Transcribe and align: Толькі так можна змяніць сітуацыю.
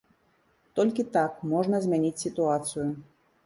Толькі 0.79 1.05
так 1.19 1.45
можна 1.53 1.85
змяніць 1.87 2.15
сітуацыю. 2.25 2.91